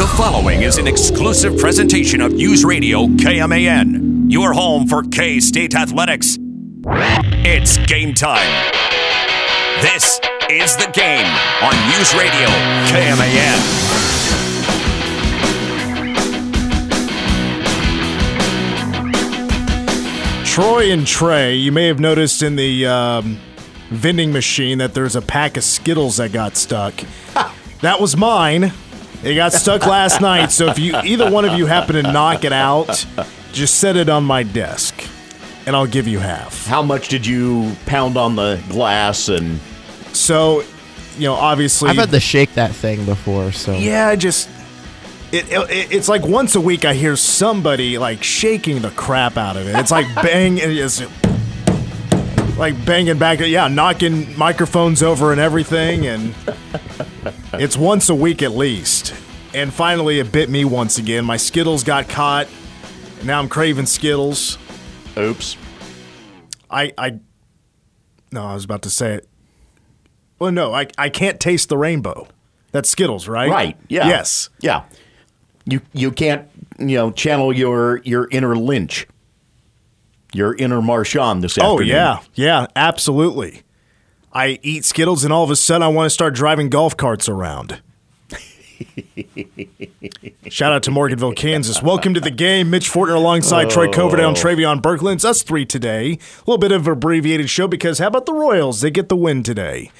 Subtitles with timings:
[0.00, 5.74] The following is an exclusive presentation of News Radio KMAN, your home for K State
[5.74, 6.38] Athletics.
[7.44, 8.72] It's game time.
[9.82, 10.18] This
[10.48, 11.26] is the game
[11.60, 12.48] on News Radio
[12.88, 13.58] KMAN.
[20.46, 23.38] Troy and Trey, you may have noticed in the um,
[23.90, 26.94] vending machine that there's a pack of Skittles that got stuck.
[27.82, 28.72] that was mine.
[29.22, 32.44] It got stuck last night, so if you either one of you happen to knock
[32.44, 33.04] it out,
[33.52, 34.94] just set it on my desk,
[35.66, 36.66] and I'll give you half.
[36.66, 39.60] How much did you pound on the glass and
[40.12, 40.62] So,
[41.18, 44.48] you know, obviously, I've had to shake that thing before, so yeah, just
[45.32, 49.56] it, it, it's like once a week I hear somebody like shaking the crap out
[49.56, 49.76] of it.
[49.76, 51.06] It's like bang, and it is
[52.60, 56.34] like banging back, yeah, knocking microphones over and everything, and
[57.54, 59.14] it's once a week at least.
[59.54, 61.24] And finally, it bit me once again.
[61.24, 62.48] My Skittles got caught.
[63.18, 64.58] And now I'm craving Skittles.
[65.16, 65.56] oops?
[66.70, 67.18] I, I,
[68.30, 69.28] no, I was about to say it.
[70.38, 72.28] Well, no, I, I can't taste the rainbow.
[72.72, 73.50] That's Skittles, right?
[73.50, 73.76] Right.
[73.88, 74.06] Yeah.
[74.06, 74.50] Yes.
[74.60, 74.84] Yeah.
[75.64, 79.06] You you can't you know channel your your inner Lynch,
[80.32, 81.94] your inner Marshawn this oh, afternoon.
[81.94, 83.62] Oh yeah, yeah, absolutely.
[84.32, 87.28] I eat Skittles, and all of a sudden, I want to start driving golf carts
[87.28, 87.80] around.
[90.48, 91.82] Shout out to Morganville, Kansas.
[91.82, 92.70] Welcome to the game.
[92.70, 93.92] Mitch Fortner alongside Troy oh.
[93.92, 95.14] Coverdale and Travion Berkland.
[95.14, 96.12] It's us three today.
[96.12, 98.80] A little bit of abbreviated show because how about the Royals?
[98.80, 99.90] They get the win today.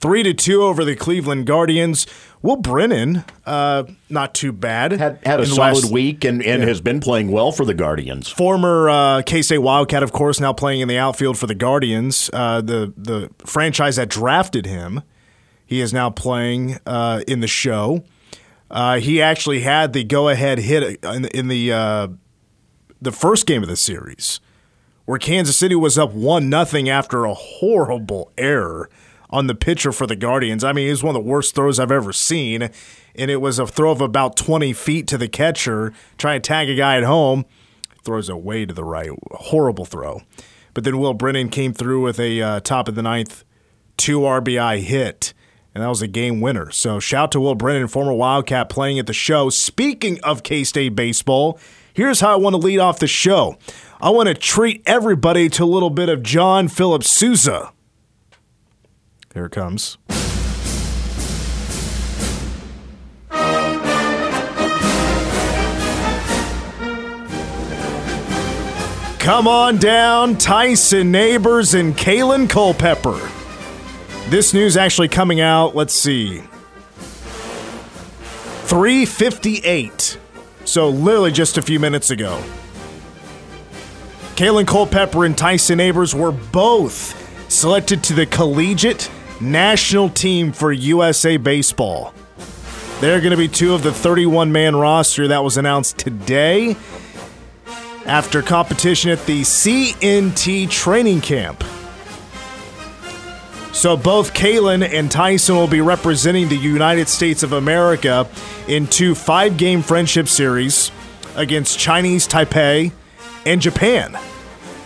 [0.00, 2.06] Three to two over the Cleveland Guardians.
[2.40, 4.92] Will Brennan, uh, not too bad.
[4.92, 8.26] Had had a solid last- week and, and has been playing well for the Guardians.
[8.28, 12.30] former uh, K State Wildcat, of course, now playing in the outfield for the Guardians.
[12.32, 15.02] Uh, the the franchise that drafted him,
[15.66, 18.02] he is now playing uh, in the show.
[18.70, 22.08] Uh, he actually had the go ahead hit in, in the uh,
[23.02, 24.40] the first game of the series,
[25.04, 28.88] where Kansas City was up one nothing after a horrible error
[29.30, 30.62] on the pitcher for the Guardians.
[30.64, 32.68] I mean, it was one of the worst throws I've ever seen,
[33.14, 36.68] and it was a throw of about twenty feet to the catcher trying to tag
[36.68, 37.46] a guy at home.
[38.02, 40.22] Throws it way to the right, horrible throw.
[40.72, 43.44] But then Will Brennan came through with a uh, top of the ninth
[43.96, 45.34] two RBI hit,
[45.74, 46.70] and that was a game winner.
[46.70, 49.50] So shout to Will Brennan, former Wildcat, playing at the show.
[49.50, 51.58] Speaking of K State baseball,
[51.92, 53.58] here's how I want to lead off the show.
[54.00, 57.72] I want to treat everybody to a little bit of John Philip Sousa.
[59.32, 59.96] Here it comes.
[69.20, 73.30] Come on down, Tyson Neighbors and Kalen Culpepper.
[74.28, 76.40] This news actually coming out, let's see.
[78.64, 80.18] 358.
[80.64, 82.42] So literally just a few minutes ago.
[84.34, 87.14] Kalen Culpepper and Tyson Neighbors were both
[87.48, 92.14] selected to the collegiate national team for USA Baseball.
[93.00, 96.76] They're going to be two of the 31 man roster that was announced today
[98.04, 101.64] after competition at the CNT training camp.
[103.72, 108.28] So both Kalen and Tyson will be representing the United States of America
[108.68, 110.90] in two five game friendship series
[111.36, 112.92] against Chinese Taipei
[113.46, 114.18] and Japan.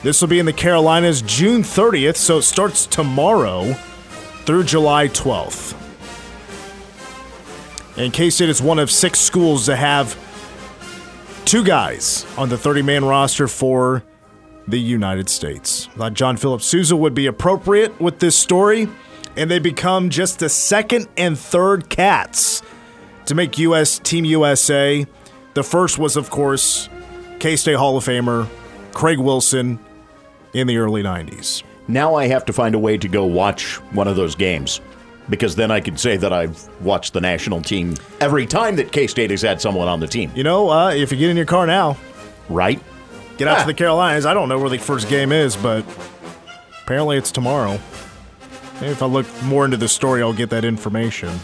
[0.03, 3.75] This will be in the Carolinas June 30th, so it starts tomorrow
[4.45, 5.75] through July 12th.
[7.97, 10.17] And K State is one of six schools to have
[11.45, 14.03] two guys on the 30 man roster for
[14.67, 15.87] the United States.
[15.97, 18.89] Thought John Philip Sousa would be appropriate with this story,
[19.37, 22.63] and they become just the second and third cats
[23.27, 25.07] to make US Team USA.
[25.55, 26.89] The first was, of course,
[27.39, 28.49] K State Hall of Famer
[28.93, 29.79] Craig Wilson
[30.53, 31.63] in the early 90s.
[31.89, 34.81] Now I have to find a way to go watch one of those games
[35.29, 39.07] because then I can say that I've watched the national team every time that K
[39.07, 41.47] State has had someone on the team, You know, uh, if you get in your
[41.47, 41.97] car now,
[42.49, 42.81] right?
[43.37, 43.61] get out Ah.
[43.63, 44.27] to the Carolinas.
[44.27, 45.85] I don't know where the first game is, but
[46.85, 47.79] apparently it's tomorrow.
[48.81, 51.31] Maybe if I look more into the story, I'll get that information.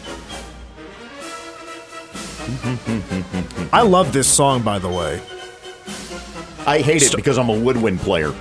[3.72, 5.20] I love this song, by the way.
[6.66, 8.32] I hate it because I'm a woodwind player.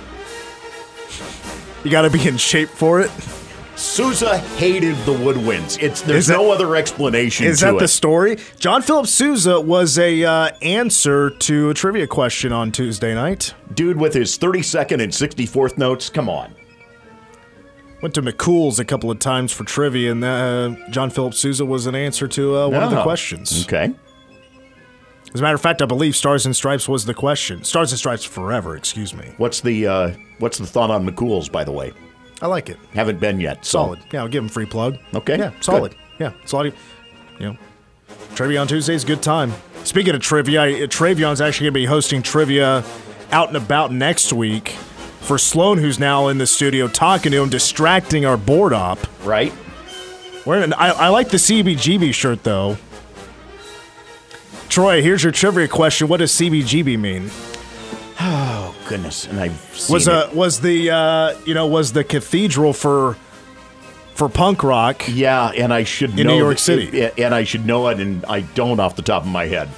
[1.84, 3.10] You got to be in shape for it.
[3.76, 5.82] Sousa hated the woodwinds.
[5.82, 7.80] It's there's that- no other explanation Is to that it.
[7.80, 8.36] the story?
[8.58, 13.54] John Philip Sousa was a uh, answer to a trivia question on Tuesday night.
[13.72, 16.10] Dude with his 32nd and 64th notes.
[16.10, 16.54] Come on.
[18.02, 21.86] Went to McCool's a couple of times for trivia, and uh, John Philip Sousa was
[21.86, 23.64] an answer to uh, one of the Oh, questions.
[23.66, 23.92] Okay.
[25.32, 27.62] As a matter of fact, I believe Stars and Stripes was the question.
[27.64, 29.32] Stars and Stripes Forever, excuse me.
[29.36, 31.92] What's the uh, what's the thought on McCool's, by the way?
[32.42, 32.78] I like it.
[32.94, 33.64] Haven't been yet.
[33.64, 34.00] so- Solid.
[34.12, 34.96] Yeah, I'll give him free plug.
[35.14, 35.64] Okay, Yeah, good.
[35.64, 35.94] solid.
[36.18, 36.74] Yeah, solid.
[37.38, 37.56] You know,
[38.34, 39.52] trivia on Tuesdays, good time.
[39.84, 42.82] Speaking of trivia, I- Travion's actually going to be hosting trivia
[43.30, 44.70] out and about next week
[45.20, 48.98] for Sloan, who's now in the studio talking to him, distracting our board op.
[49.24, 49.52] Right?
[50.46, 52.78] Wearing, I, I like the CBGB shirt though.
[54.70, 56.08] Troy, here's your trivia question.
[56.08, 57.30] What does CBGB mean?
[58.20, 59.26] Oh goodness.
[59.26, 60.14] And I've seen Was it.
[60.14, 63.16] uh was the uh you know was the cathedral for
[64.14, 65.02] for punk rock?
[65.08, 67.10] Yeah, and I should In know New York City.
[67.18, 69.68] and I should know it, and I don't off the top of my head.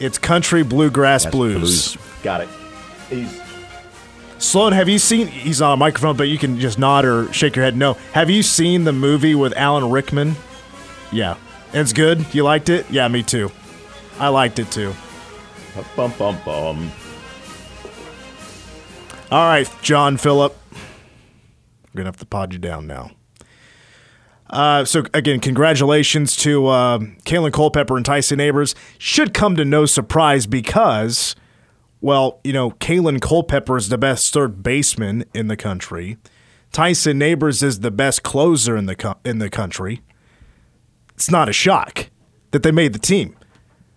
[0.00, 1.96] It's country bluegrass That's blues.
[2.22, 2.48] Got it.
[3.08, 3.40] He's-
[4.38, 5.28] Sloan, have you seen?
[5.28, 7.74] He's on a microphone, but you can just nod or shake your head.
[7.74, 7.94] No.
[8.12, 10.36] Have you seen the movie with Alan Rickman?
[11.10, 11.36] Yeah,
[11.80, 12.34] it's good.
[12.34, 12.86] You liked it?
[12.90, 13.50] Yeah, me too.
[14.18, 14.94] I liked it too.
[15.94, 16.90] bum bum bum.
[19.30, 20.56] All right, John Philip.
[20.72, 20.78] I'm
[21.94, 23.10] gonna have to pod you down now.
[24.48, 28.74] Uh, so again, congratulations to uh, Kalen Culpepper and Tyson Neighbors.
[28.98, 31.34] Should come to no surprise because,
[32.00, 36.16] well, you know, Kalen Culpepper is the best third baseman in the country.
[36.72, 40.02] Tyson Neighbors is the best closer in the co- in the country.
[41.16, 42.10] It's not a shock
[42.50, 43.34] that they made the team.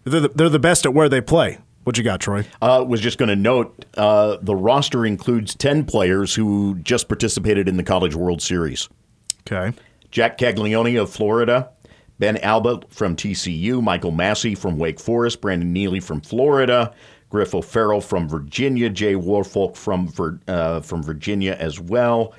[0.05, 1.57] They're the, they're the best at where they play.
[1.83, 2.45] What you got, Troy?
[2.61, 7.67] Uh, was just going to note uh, the roster includes 10 players who just participated
[7.67, 8.87] in the College World Series.
[9.41, 9.77] Okay.
[10.11, 11.69] Jack Caglione of Florida,
[12.19, 16.93] Ben Alba from TCU, Michael Massey from Wake Forest, Brandon Neely from Florida,
[17.29, 20.11] Griff O'Ferrall from Virginia, Jay Woolfolk from
[20.47, 22.33] uh, from Virginia as well,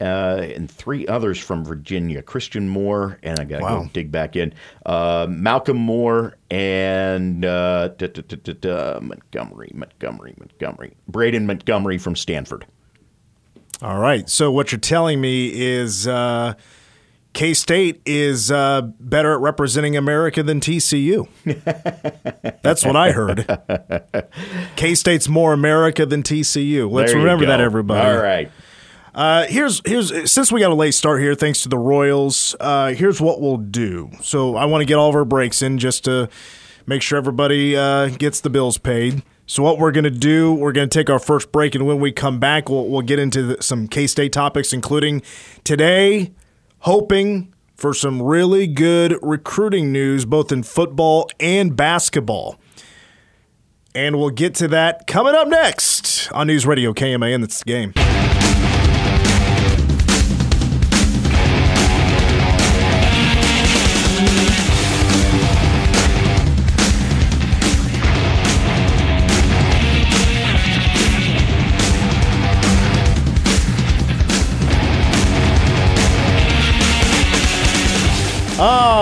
[0.00, 3.82] uh, and three others from Virginia: Christian Moore, and I got to Wow.
[3.82, 4.52] go dig back in,
[4.86, 8.52] uh, Malcolm Moore, and uh, da- da- da- da-
[8.94, 12.66] da, Montgomery, Montgomery, Montgomery, Braden Montgomery from Stanford.
[13.82, 14.28] All right.
[14.28, 16.54] So what you're telling me is uh,
[17.32, 21.28] K State is uh, better at representing America than TCU.
[22.62, 23.46] That's what I heard.
[24.76, 26.90] K State's more America than TCU.
[26.90, 28.08] Let's remember that, everybody.
[28.08, 28.50] All right.
[29.14, 32.54] Uh, here's here's since we got a late start here, thanks to the Royals.
[32.60, 34.10] Uh, here's what we'll do.
[34.22, 36.28] So I want to get all of our breaks in just to
[36.86, 39.22] make sure everybody uh, gets the bills paid.
[39.46, 42.38] So what we're gonna do, we're gonna take our first break, and when we come
[42.38, 45.22] back, we'll we'll get into the, some K State topics, including
[45.64, 46.32] today,
[46.80, 52.58] hoping for some really good recruiting news, both in football and basketball.
[53.94, 57.64] And we'll get to that coming up next on News Radio KMA, and that's the
[57.64, 58.37] game.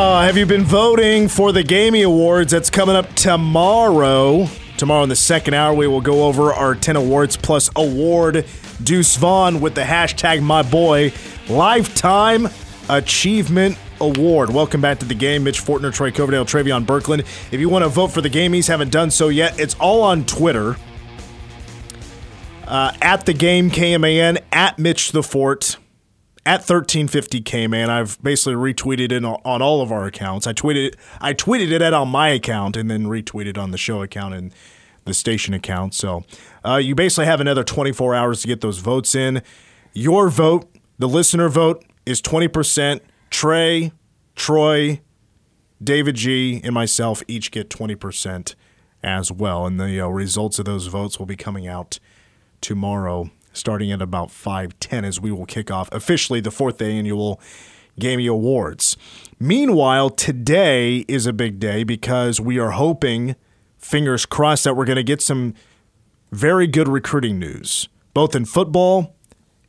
[0.09, 2.53] Oh, have you been voting for the Gamey Awards?
[2.53, 4.47] That's coming up tomorrow.
[4.77, 8.47] Tomorrow in the second hour, we will go over our 10 awards plus award
[8.85, 11.13] Deuce Vaughn with the hashtag my boy
[11.49, 12.49] Lifetime
[12.89, 14.51] Achievement Award.
[14.51, 15.43] Welcome back to the game.
[15.43, 17.23] Mitch Fortner, Troy Coverdale, Travion Birkland.
[17.51, 20.25] If you want to vote for the Gamies, haven't done so yet, it's all on
[20.25, 20.77] Twitter.
[22.65, 25.79] Uh, at the game KMAN, at Mitch the Fort
[26.47, 30.47] at 1350k man i've basically retweeted it on, all of our accounts.
[30.47, 34.01] I tweeted i tweeted it at on my account and then retweeted on the show
[34.03, 34.55] account and
[35.05, 35.95] the station account.
[35.95, 36.25] So
[36.65, 39.43] uh, you basically have another 24 hours to get those votes in.
[39.93, 43.93] Your vote the listener vote is 20% trey
[44.35, 45.01] troy
[45.83, 48.55] david g and myself each get 20%
[49.03, 49.67] as well.
[49.67, 51.99] And the uh, results of those votes will be coming out
[52.61, 57.41] tomorrow starting at about 5:10 as we will kick off officially the fourth annual
[57.99, 58.97] Gamey Awards.
[59.39, 63.37] Meanwhile, today is a big day because we are hoping
[63.79, 65.55] fingers crossed that we're going to get some
[66.33, 69.15] very good recruiting news both in football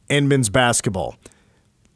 [0.10, 1.18] and men's basketball.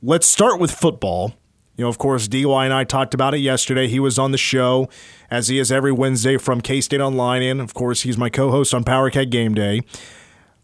[0.04, 1.34] Let's start with football.
[1.78, 3.88] You know, of course, DY and I talked about it yesterday.
[3.88, 4.90] He was on the show,
[5.32, 7.42] as he is every Wednesday from K State Online.
[7.42, 9.80] And, of course, he's my co host on PowerCat Game Day.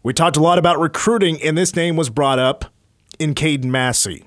[0.08, 2.64] We talked a lot about recruiting, and this name was brought up
[3.18, 4.24] in Caden Massey.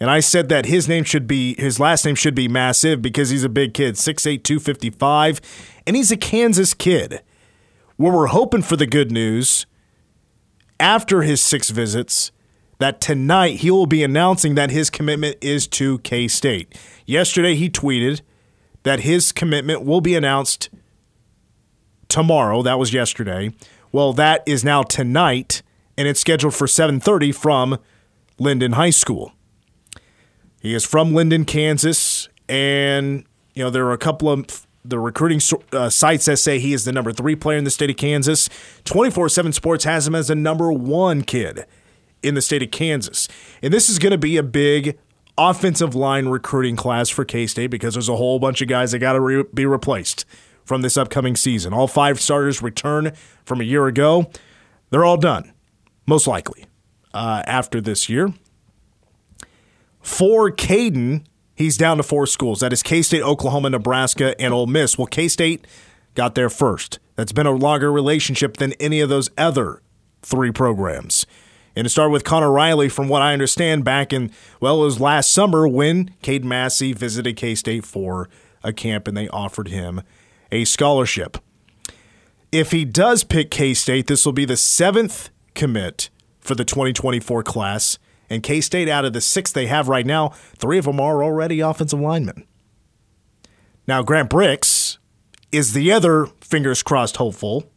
[0.00, 3.30] And I said that his name should be, his last name should be Massive because
[3.30, 5.40] he's a big kid, 6'8, 255,
[5.86, 7.22] and he's a Kansas kid.
[7.96, 9.66] Well, we're hoping for the good news
[10.80, 12.32] after his six visits
[12.80, 16.76] that tonight he will be announcing that his commitment is to K State.
[17.06, 18.22] Yesterday he tweeted
[18.82, 20.70] that his commitment will be announced
[22.08, 22.62] tomorrow.
[22.62, 23.52] That was yesterday.
[23.92, 25.62] Well, that is now tonight,
[25.98, 27.78] and it's scheduled for 7:30 from
[28.38, 29.32] Linden High School.
[30.60, 35.40] He is from Linden, Kansas, and you know there are a couple of the recruiting
[35.72, 38.48] uh, sites that say he is the number three player in the state of Kansas.
[38.84, 41.66] 24 7 Sports has him as the number one kid
[42.22, 43.28] in the state of Kansas.
[43.62, 44.98] And this is going to be a big
[45.36, 49.00] offensive line recruiting class for K State because there's a whole bunch of guys that
[49.00, 50.24] got to re- be replaced
[50.70, 51.72] from this upcoming season.
[51.72, 53.10] All five starters return
[53.44, 54.30] from a year ago.
[54.90, 55.52] They're all done,
[56.06, 56.64] most likely,
[57.12, 58.32] uh, after this year.
[60.00, 61.24] For Caden,
[61.56, 62.60] he's down to four schools.
[62.60, 64.96] That is K State, Oklahoma, Nebraska, and Ole Miss.
[64.96, 65.66] Well, K State
[66.14, 67.00] got there first.
[67.16, 69.82] That's been a longer relationship than any of those other
[70.22, 71.26] three programs.
[71.74, 75.00] And it started with Conor Riley, from what I understand, back in, well, it was
[75.00, 78.28] last summer when Cade Massey visited K State for
[78.62, 80.02] a camp and they offered him
[80.52, 81.38] a scholarship.
[82.52, 87.42] If he does pick K State, this will be the seventh commit for the 2024
[87.42, 87.98] class.
[88.28, 91.22] And K State, out of the six they have right now, three of them are
[91.22, 92.44] already offensive linemen.
[93.86, 94.98] Now, Grant Bricks
[95.52, 97.70] is the other fingers crossed hopeful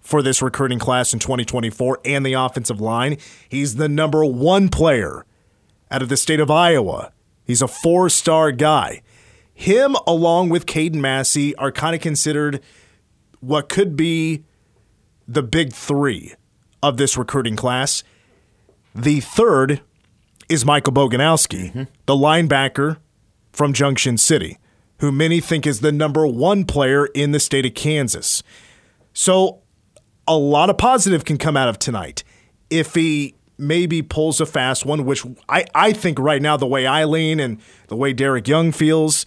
[0.00, 3.18] for this recruiting class in 2024 and the offensive line.
[3.48, 5.26] He's the number one player
[5.90, 7.12] out of the state of Iowa.
[7.44, 9.02] He's a four star guy.
[9.58, 12.62] Him, along with Caden Massey, are kind of considered
[13.40, 14.44] what could be
[15.26, 16.34] the big three
[16.80, 18.04] of this recruiting class.
[18.94, 19.80] The third
[20.48, 21.82] is Michael Boganowski, mm-hmm.
[22.06, 22.98] the linebacker
[23.52, 24.58] from Junction City,
[25.00, 28.44] who many think is the number one player in the state of Kansas.
[29.12, 29.62] So
[30.28, 32.22] a lot of positive can come out of tonight
[32.70, 36.86] if he maybe pulls a fast one, which I, I think right now, the way
[36.86, 39.26] I lean and the way Derek Young feels,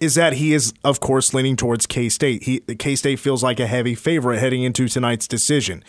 [0.00, 2.64] is that he is, of course, leaning towards K State.
[2.78, 5.82] K State feels like a heavy favorite heading into tonight's decision.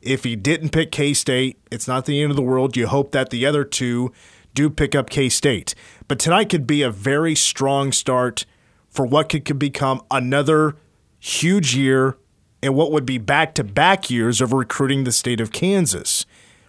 [0.00, 2.76] If he didn't pick K State, it's not the end of the world.
[2.76, 4.12] You hope that the other two
[4.54, 5.74] do pick up K State.
[6.06, 8.46] But tonight could be a very strong start
[8.88, 10.76] for what could, could become another
[11.18, 12.16] huge year
[12.62, 16.26] and what would be back to back years of recruiting the state of Kansas.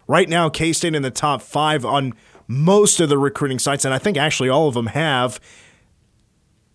[0.07, 2.13] Right now, K State in the top five on
[2.47, 5.39] most of the recruiting sites, and I think actually all of them have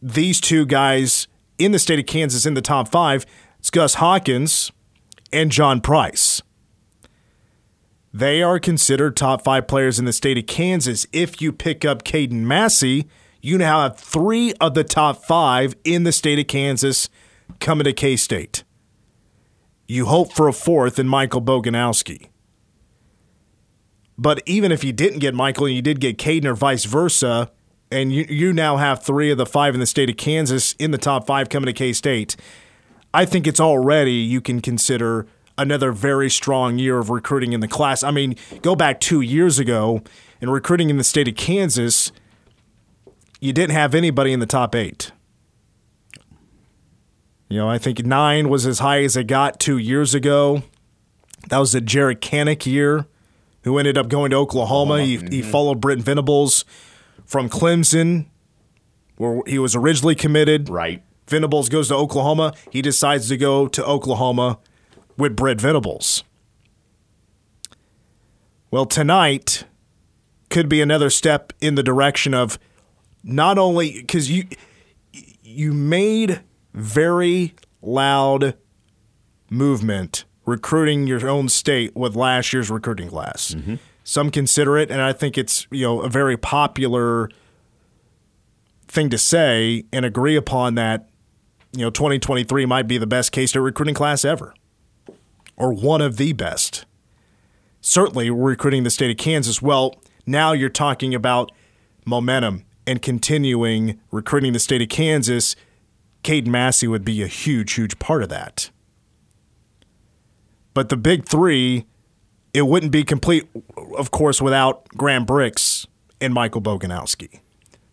[0.04, 1.26] these two guys
[1.58, 3.24] in the state of Kansas in the top five.
[3.58, 4.70] It's Gus Hawkins
[5.32, 6.42] and John Price.
[8.12, 11.06] They are considered top five players in the state of Kansas.
[11.10, 13.08] If you pick up Caden Massey,
[13.40, 17.08] you now have three of the top five in the state of Kansas
[17.58, 18.62] coming to K State.
[19.88, 22.28] You hope for a fourth in Michael Boganowski.
[24.16, 27.50] But even if you didn't get Michael and you did get Caden or vice versa,
[27.94, 30.90] and you, you now have three of the five in the state of Kansas in
[30.90, 32.36] the top five coming to K State,
[33.14, 37.68] I think it's already you can consider another very strong year of recruiting in the
[37.68, 38.02] class.
[38.02, 40.02] I mean, go back two years ago
[40.40, 42.10] and recruiting in the state of Kansas,
[43.40, 45.12] you didn't have anybody in the top eight.
[47.48, 50.64] You know, I think nine was as high as it got two years ago.
[51.50, 53.06] That was the Jaren Kanak year,
[53.62, 55.02] who ended up going to Oklahoma.
[55.02, 55.28] He, mm-hmm.
[55.28, 56.64] he followed Brent Venables
[57.24, 58.26] from Clemson,
[59.16, 60.68] where he was originally committed.
[60.68, 61.02] Right.
[61.26, 62.54] Venables goes to Oklahoma.
[62.70, 64.58] He decides to go to Oklahoma
[65.16, 66.24] with Brent Venables.
[68.70, 69.64] Well, tonight
[70.50, 72.58] could be another step in the direction of
[73.22, 74.44] not only because you
[75.42, 76.40] you made
[76.72, 78.56] very loud
[79.48, 83.54] movement recruiting your own state with last year's recruiting class.
[83.54, 83.76] Mm-hmm.
[84.04, 87.30] Some consider it, and I think it's you know a very popular
[88.86, 91.08] thing to say and agree upon that.
[91.72, 94.54] You know, 2023 might be the best K State recruiting class ever,
[95.56, 96.84] or one of the best.
[97.80, 99.60] Certainly, recruiting the state of Kansas.
[99.60, 99.96] Well,
[100.26, 101.50] now you're talking about
[102.06, 105.56] momentum and continuing recruiting the state of Kansas
[106.24, 108.70] Caden Massey would be a huge, huge part of that.
[110.72, 111.86] But the big three,
[112.54, 113.48] it wouldn't be complete,
[113.96, 115.86] of course, without Graham Brix
[116.20, 117.40] and Michael Boganowski.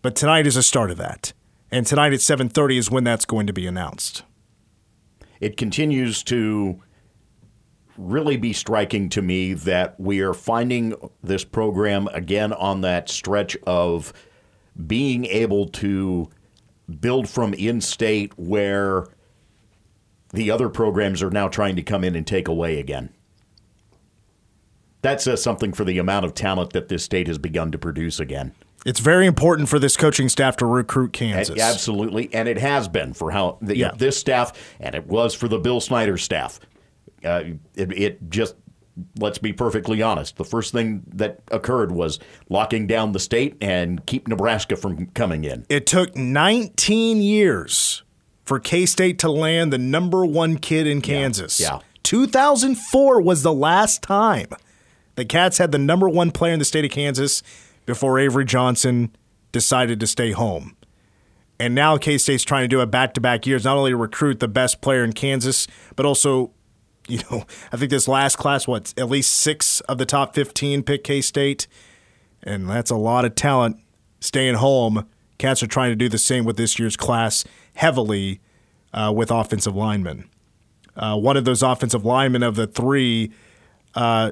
[0.04, 1.34] But tonight is a start of that.
[1.72, 4.24] And tonight at 7:30 is when that's going to be announced.
[5.40, 6.82] It continues to
[7.98, 13.58] really be striking to me that we are finding this program again on that stretch
[13.66, 14.14] of
[14.88, 16.30] being able to
[17.00, 19.08] build from in state where
[20.34, 23.10] the other programs are now trying to come in and take away again.
[25.02, 28.20] That says something for the amount of talent that this state has begun to produce
[28.20, 28.54] again.
[28.86, 31.60] It's very important for this coaching staff to recruit Kansas.
[31.60, 33.92] Absolutely, and it has been for how the, Yeah.
[33.96, 36.60] this staff, and it was for the Bill Snyder staff.
[37.24, 37.44] Uh,
[37.76, 38.56] it, it just
[39.20, 40.38] let's be perfectly honest.
[40.38, 45.44] The first thing that occurred was locking down the state and keep Nebraska from coming
[45.44, 45.66] in.
[45.70, 48.04] It took 19 years
[48.44, 51.60] for K State to land the number one kid in Kansas.
[51.60, 51.80] yeah.
[52.04, 54.48] 2004 was the last time
[55.22, 57.44] the Cats had the number one player in the state of Kansas
[57.86, 59.16] before Avery Johnson
[59.52, 60.76] decided to stay home.
[61.60, 63.98] And now K State's trying to do it back to back years, not only to
[63.98, 66.50] recruit the best player in Kansas, but also,
[67.08, 70.82] you know, I think this last class, what, at least six of the top 15
[70.82, 71.68] pick K State.
[72.42, 73.78] And that's a lot of talent
[74.22, 75.08] staying home.
[75.38, 78.42] Cats are trying to do the same with this year's class heavily
[78.92, 80.28] uh, with offensive linemen.
[80.96, 83.32] Uh, one of those offensive linemen of the three
[83.94, 84.32] uh,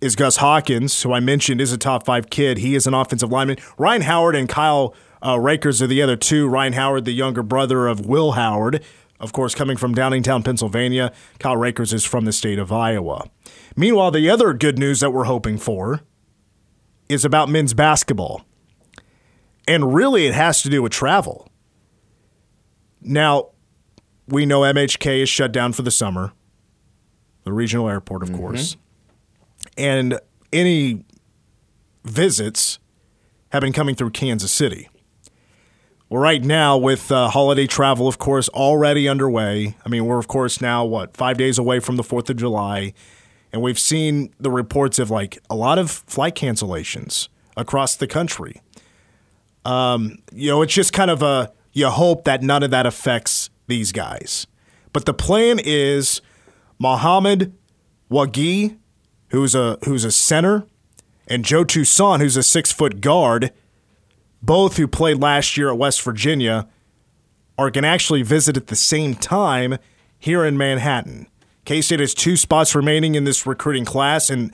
[0.00, 2.58] is Gus Hawkins, who I mentioned is a top five kid.
[2.58, 3.58] He is an offensive lineman.
[3.78, 6.48] Ryan Howard and Kyle uh, Rakers are the other two.
[6.48, 8.82] Ryan Howard, the younger brother of Will Howard,
[9.18, 11.12] of course, coming from Downingtown, Pennsylvania.
[11.38, 13.28] Kyle Rakers is from the state of Iowa.
[13.76, 16.00] Meanwhile, the other good news that we're hoping for
[17.08, 18.42] is about men's basketball.
[19.68, 21.48] And really, it has to do with travel.
[23.02, 23.50] Now,
[24.26, 26.32] we know MHK is shut down for the summer,
[27.44, 28.76] the regional airport, of course.
[29.80, 30.20] And
[30.52, 31.06] any
[32.04, 32.78] visits
[33.48, 34.90] have been coming through Kansas City.
[36.10, 39.76] Well, right now, with uh, holiday travel, of course, already underway.
[39.86, 42.92] I mean, we're, of course, now, what, five days away from the 4th of July.
[43.52, 48.60] And we've seen the reports of like a lot of flight cancellations across the country.
[49.64, 53.48] Um, you know, it's just kind of a, you hope that none of that affects
[53.66, 54.46] these guys.
[54.92, 56.20] But the plan is
[56.78, 57.54] Mohamed
[58.10, 58.76] Wague,
[59.30, 60.66] who's a who's a center,
[61.26, 63.52] and Joe Toussaint, who's a six foot guard,
[64.42, 66.68] both who played last year at West Virginia,
[67.58, 69.78] are going to actually visit at the same time
[70.18, 71.26] here in Manhattan.
[71.64, 74.52] K State has two spots remaining in this recruiting class, and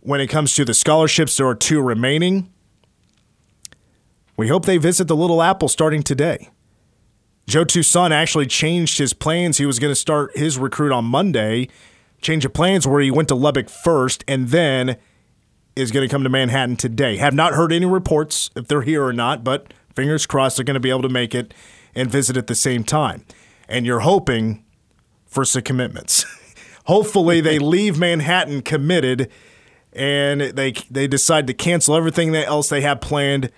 [0.00, 2.52] when it comes to the scholarships, there are two remaining.
[4.36, 6.50] We hope they visit the Little Apple starting today.
[7.46, 9.58] Joe Toussaint actually changed his plans.
[9.58, 11.68] He was going to start his recruit on Monday,
[12.26, 14.96] change of plans where he went to Lubbock first and then
[15.76, 17.18] is going to come to Manhattan today.
[17.18, 20.74] Have not heard any reports if they're here or not, but fingers crossed they're going
[20.74, 21.54] to be able to make it
[21.94, 23.24] and visit at the same time.
[23.68, 24.64] And you're hoping
[25.24, 26.24] for some commitments.
[26.86, 29.30] Hopefully they leave Manhattan committed
[29.92, 33.50] and they they decide to cancel everything else they have planned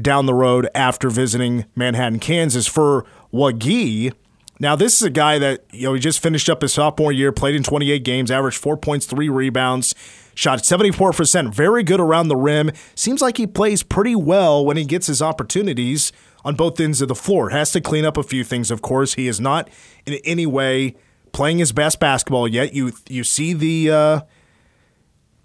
[0.00, 4.12] down the road after visiting Manhattan, Kansas for Wague.
[4.58, 7.30] Now, this is a guy that, you know, he just finished up his sophomore year,
[7.30, 9.94] played in 28 games, averaged four points, three rebounds,
[10.34, 12.70] shot 74%, very good around the rim.
[12.94, 16.10] Seems like he plays pretty well when he gets his opportunities
[16.44, 17.50] on both ends of the floor.
[17.50, 19.14] Has to clean up a few things, of course.
[19.14, 19.68] He is not
[20.06, 20.94] in any way
[21.32, 22.72] playing his best basketball yet.
[22.72, 24.20] You you see the uh,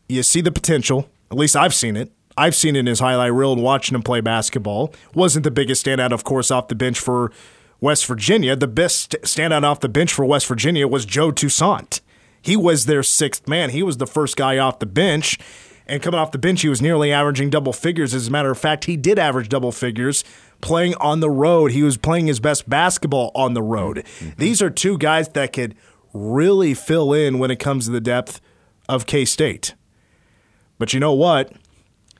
[0.07, 1.09] you see the potential.
[1.29, 2.11] At least I've seen it.
[2.37, 4.93] I've seen it in his highlight reel and watching him play basketball.
[5.13, 7.31] Wasn't the biggest standout, of course, off the bench for
[7.81, 8.55] West Virginia.
[8.55, 11.99] The best standout off the bench for West Virginia was Joe Toussaint.
[12.41, 13.71] He was their sixth man.
[13.71, 15.37] He was the first guy off the bench.
[15.87, 18.13] And coming off the bench, he was nearly averaging double figures.
[18.13, 20.23] As a matter of fact, he did average double figures
[20.61, 21.71] playing on the road.
[21.71, 23.97] He was playing his best basketball on the road.
[23.97, 24.29] Mm-hmm.
[24.37, 25.75] These are two guys that could
[26.13, 28.39] really fill in when it comes to the depth
[28.87, 29.73] of K State.
[30.77, 31.51] But you know what?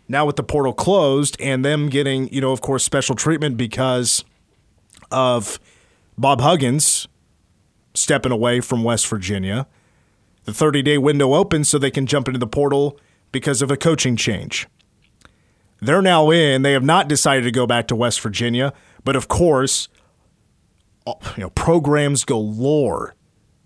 [0.08, 4.26] Now with the portal closed and them getting, you know, of course, special treatment because
[5.12, 5.60] of
[6.18, 7.08] Bob Huggins
[7.94, 9.68] stepping away from West Virginia,
[10.46, 13.00] the 30 day window opens so they can jump into the portal
[13.32, 14.68] because of a coaching change.
[15.80, 16.62] They're now in.
[16.62, 19.90] They have not decided to go back to West Virginia, but of course,
[21.08, 23.16] you know, programs galore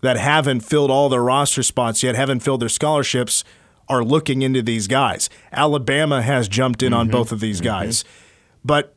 [0.00, 3.44] that haven't filled all their roster spots yet, haven't filled their scholarships,
[3.88, 5.28] are looking into these guys.
[5.52, 7.12] Alabama has jumped in on mm-hmm.
[7.12, 7.66] both of these mm-hmm.
[7.66, 8.04] guys.
[8.64, 8.95] But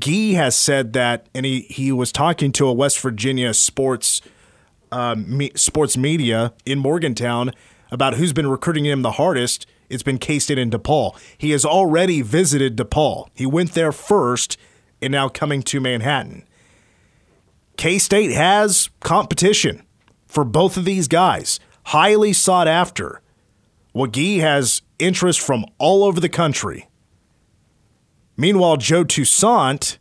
[0.00, 4.20] Gee has said that, and he, he was talking to a West Virginia sports
[4.92, 7.52] um, me, sports media in Morgantown
[7.92, 11.18] about who's been recruiting him the hardest it's been K State and DePaul.
[11.36, 13.28] He has already visited DePaul.
[13.34, 14.56] He went there first
[15.02, 16.46] and now coming to Manhattan.
[17.76, 19.82] K State has competition
[20.26, 23.20] for both of these guys, highly sought after.
[23.92, 26.86] Wague has interest from all over the country.
[28.40, 29.98] Meanwhile, Joe Toussaint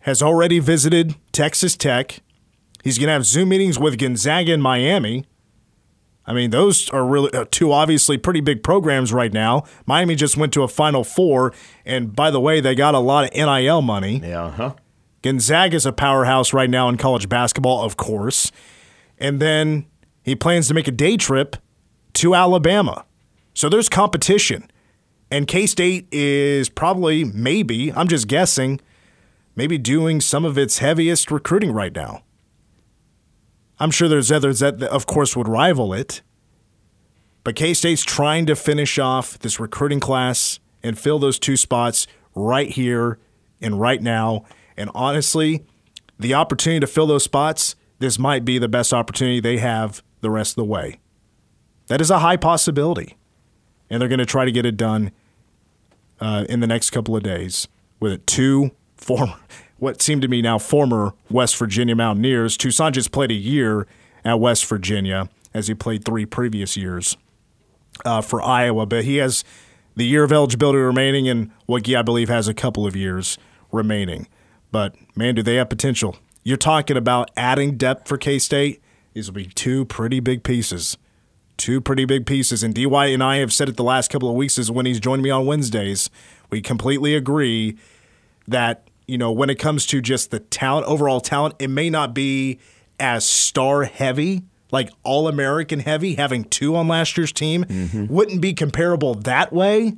[0.00, 2.20] has already visited Texas Tech.
[2.84, 5.24] He's going to have Zoom meetings with Gonzaga in Miami.
[6.26, 9.64] I mean, those are really uh, two obviously pretty big programs right now.
[9.86, 11.54] Miami just went to a Final Four,
[11.86, 14.20] and by the way, they got a lot of NIL money.
[14.22, 14.74] Yeah, huh?
[15.22, 18.52] Gonzaga is a powerhouse right now in college basketball, of course.
[19.16, 19.86] And then
[20.22, 21.56] he plans to make a day trip
[22.14, 23.06] to Alabama.
[23.54, 24.70] So there's competition.
[25.30, 28.80] And K State is probably, maybe, I'm just guessing,
[29.54, 32.22] maybe doing some of its heaviest recruiting right now.
[33.78, 36.22] I'm sure there's others that, of course, would rival it.
[37.44, 42.06] But K State's trying to finish off this recruiting class and fill those two spots
[42.34, 43.18] right here
[43.60, 44.44] and right now.
[44.76, 45.64] And honestly,
[46.18, 50.30] the opportunity to fill those spots, this might be the best opportunity they have the
[50.30, 50.98] rest of the way.
[51.86, 53.16] That is a high possibility.
[53.88, 55.12] And they're going to try to get it done
[56.20, 59.34] uh, in the next couple of days with two former
[59.78, 62.56] what seemed to me now former West Virginia Mountaineers.
[62.56, 63.86] Toussaint just played a year
[64.24, 67.16] at West Virginia as he played three previous years
[68.04, 69.42] uh, for Iowa, but he has
[69.96, 73.38] the year of eligibility remaining, and Wague, I believe, has a couple of years
[73.72, 74.28] remaining.
[74.70, 76.16] But man, do they have potential?
[76.44, 78.80] You're talking about adding depth for K State.
[79.14, 80.96] These will be two pretty big pieces.
[81.60, 82.62] Two pretty big pieces.
[82.62, 84.98] And DY and I have said it the last couple of weeks is when he's
[84.98, 86.08] joined me on Wednesdays.
[86.48, 87.76] We completely agree
[88.48, 92.14] that you know, when it comes to just the talent, overall talent, it may not
[92.14, 92.60] be
[93.00, 98.06] as star heavy, like all American heavy, having two on last year's team mm-hmm.
[98.06, 99.96] wouldn't be comparable that way.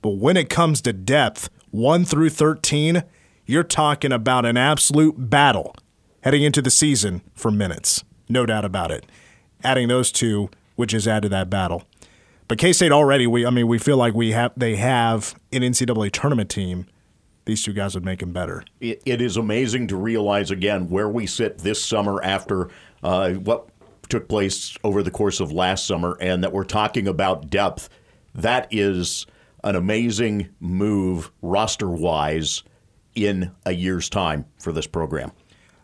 [0.00, 3.04] But when it comes to depth, 1 through 13,
[3.44, 5.76] you're talking about an absolute battle
[6.22, 8.04] heading into the season for minutes.
[8.26, 9.04] No doubt about it.
[9.62, 10.48] Adding those two,
[10.80, 11.84] which is added to that battle.
[12.48, 15.62] But K State already, we I mean, we feel like we have they have an
[15.62, 16.86] NCAA tournament team
[17.44, 18.62] these two guys would make him better.
[18.80, 22.68] it, it is amazing to realize again where we sit this summer after
[23.02, 23.68] uh, what
[24.08, 27.88] took place over the course of last summer, and that we're talking about depth.
[28.34, 29.26] That is
[29.64, 32.62] an amazing move roster wise
[33.14, 35.32] in a year's time for this program.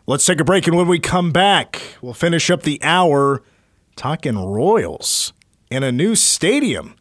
[0.05, 3.43] Let's take a break, and when we come back, we'll finish up the hour
[3.97, 5.33] talking Royals
[5.69, 6.95] in a new stadium.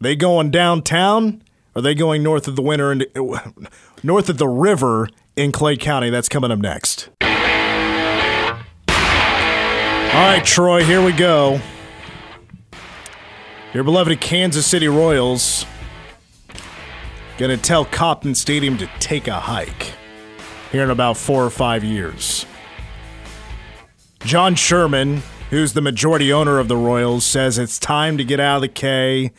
[0.00, 1.44] They going downtown
[1.76, 3.04] are they going north of the winter and
[4.02, 6.08] north of the river in Clay County?
[6.08, 7.08] That's coming up next.
[7.20, 7.30] All
[10.20, 11.60] right, Troy, here we go.
[13.72, 15.66] Your beloved Kansas City Royals
[17.50, 19.92] to tell Kauffman Stadium to take a hike
[20.70, 22.46] here in about four or five years.
[24.20, 28.56] John Sherman, who's the majority owner of the Royals, says it's time to get out
[28.56, 29.32] of the K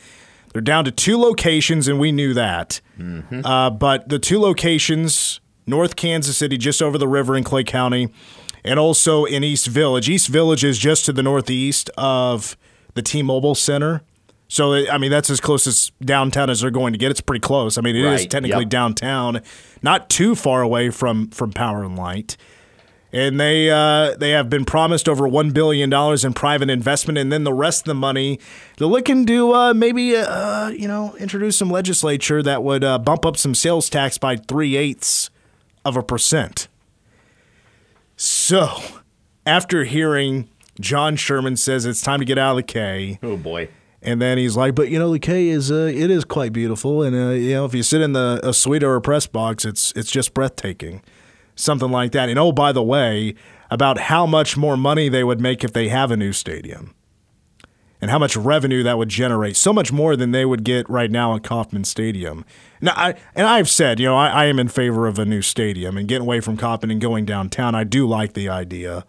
[0.56, 2.80] they're down to two locations, and we knew that.
[2.98, 3.44] Mm-hmm.
[3.44, 8.08] Uh, but the two locations, North Kansas City, just over the river in Clay County,
[8.64, 10.08] and also in East Village.
[10.08, 12.56] East Village is just to the northeast of
[12.94, 14.00] the T Mobile Center.
[14.48, 17.10] So, I mean, that's as close as downtown as they're going to get.
[17.10, 17.76] It's pretty close.
[17.76, 18.20] I mean, it right.
[18.20, 18.70] is technically yep.
[18.70, 19.42] downtown,
[19.82, 22.38] not too far away from, from Power and Light
[23.16, 27.32] and they uh, they have been promised over one billion dollars in private investment, and
[27.32, 28.38] then the rest of the money
[28.76, 33.24] they're looking to uh, maybe uh, you know introduce some legislature that would uh, bump
[33.24, 35.30] up some sales tax by three eighths
[35.82, 36.68] of a percent.
[38.16, 38.68] So,
[39.46, 43.70] after hearing John Sherman says it's time to get out of the K, oh boy.
[44.02, 47.02] And then he's like, "But you know, the K is uh, it is quite beautiful,
[47.02, 49.64] and uh, you know, if you sit in the a suite or a press box,
[49.64, 51.00] it's it's just breathtaking."
[51.56, 52.28] Something like that.
[52.28, 53.34] And oh, by the way,
[53.70, 56.94] about how much more money they would make if they have a new stadium
[58.00, 59.56] and how much revenue that would generate.
[59.56, 62.44] So much more than they would get right now at Kauffman Stadium.
[62.80, 65.42] Now, I, and I've said, you know, I, I am in favor of a new
[65.42, 67.74] stadium and getting away from Kauffman and going downtown.
[67.74, 69.04] I do like the idea.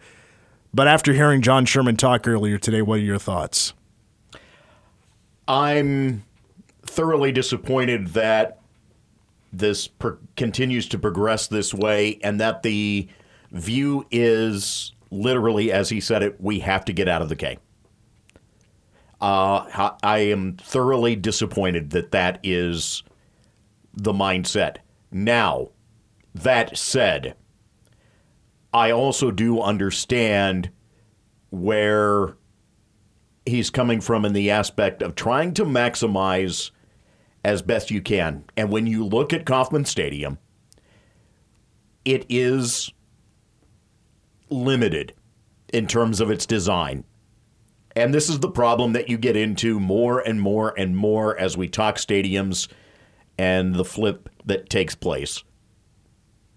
[0.73, 3.73] But after hearing John Sherman talk earlier today, what are your thoughts?
[5.47, 6.23] I'm
[6.85, 8.56] thoroughly disappointed that
[9.51, 13.07] this per- continues to progress this way, and that the
[13.51, 17.57] view is literally, as he said it, we have to get out of the K.
[19.19, 23.03] Uh, I am thoroughly disappointed that that is
[23.93, 24.77] the mindset.
[25.11, 25.69] Now,
[26.35, 27.35] that said,
[28.73, 30.69] I also do understand
[31.49, 32.37] where
[33.45, 36.69] he's coming from in the aspect of trying to maximize
[37.43, 38.43] as best you can.
[38.55, 40.37] And when you look at Kauffman Stadium,
[42.05, 42.91] it is
[44.49, 45.13] limited
[45.73, 47.03] in terms of its design.
[47.95, 51.57] And this is the problem that you get into more and more and more as
[51.57, 52.67] we talk stadiums
[53.37, 55.43] and the flip that takes place.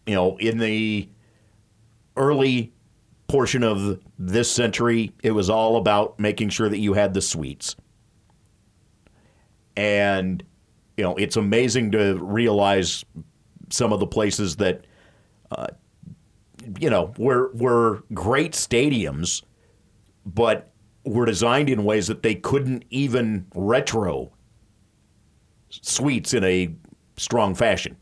[0.07, 1.09] You know, in the
[2.17, 2.73] early
[3.27, 7.75] portion of this century, it was all about making sure that you had the suites.
[9.77, 10.43] And,
[11.01, 13.07] you know, it's amazing to realize
[13.71, 14.85] some of the places that,
[15.51, 15.69] uh,
[16.79, 19.43] you know, were, were great stadiums,
[20.27, 20.71] but
[21.07, 24.31] were designed in ways that they couldn't even retro
[25.71, 26.69] suites in a
[27.17, 27.97] strong fashion.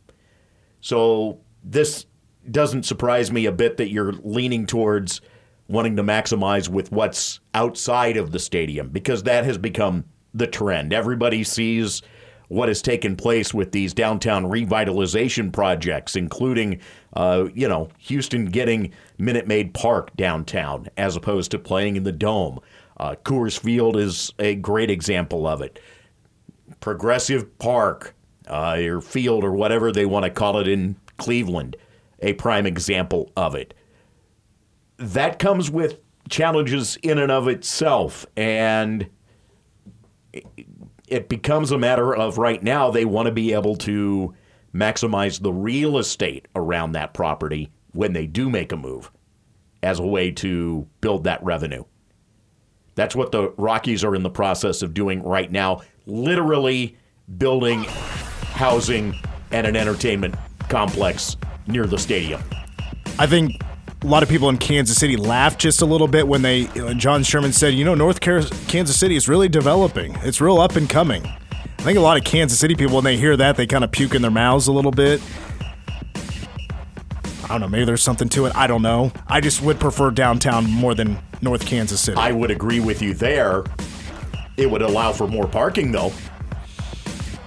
[0.81, 2.05] So this
[2.51, 5.21] doesn't surprise me a bit that you're leaning towards
[5.69, 10.93] wanting to maximize with what's outside of the stadium because that has become the trend.
[10.93, 12.03] Everybody sees
[12.49, 16.81] what has taken place with these downtown revitalization projects, including,
[17.15, 22.13] uh, you know, Houston getting Minute Maid Park downtown as opposed to playing in the
[22.13, 22.59] Dome.
[22.97, 25.79] Uh, Coors Field is a great example of it.
[26.81, 28.15] Progressive Park,
[28.49, 31.77] uh, or Field, or whatever they want to call it in Cleveland
[32.21, 33.75] a prime example of it.
[34.97, 39.09] That comes with challenges in and of itself, and
[41.11, 44.35] it becomes a matter of right now they want to be able to
[44.75, 49.11] maximize the real estate around that property when they do make a move
[49.83, 51.85] as a way to build that revenue.
[52.94, 56.97] That's what the Rockies are in the process of doing right now, literally
[57.38, 59.14] building housing
[59.53, 60.35] and an entertainment
[60.68, 62.42] complex near the stadium.
[63.18, 63.53] I think
[64.03, 67.23] a lot of people in Kansas City laughed just a little bit when they John
[67.23, 70.17] Sherman said, "You know, North Kansas City is really developing.
[70.23, 73.17] It's real up and coming." I think a lot of Kansas City people, when they
[73.17, 75.21] hear that, they kind of puke in their mouths a little bit.
[77.45, 77.69] I don't know.
[77.69, 78.57] Maybe there's something to it.
[78.57, 79.13] I don't know.
[79.27, 82.19] I just would prefer downtown more than North Kansas City.
[82.19, 83.65] I would agree with you there.
[84.57, 86.13] It would allow for more parking, though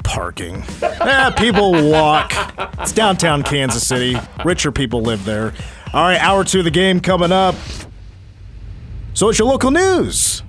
[0.04, 0.64] parking.
[0.82, 2.34] yeah, people walk.
[2.80, 4.18] It's downtown Kansas City.
[4.44, 5.54] Richer people live there.
[5.94, 7.56] All right, hour two of the game coming up.
[9.14, 10.42] So it's your local news.